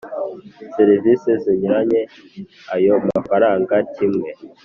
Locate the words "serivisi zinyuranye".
0.75-2.01